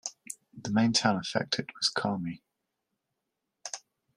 [0.59, 2.41] The main town affected was Carmi.